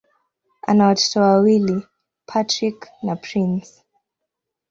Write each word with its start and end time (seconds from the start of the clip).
Ana 0.67 0.85
watoto 0.87 1.21
wawili: 1.21 1.83
Patrick 2.25 2.87
na 3.03 3.15
Prince. 3.15 3.83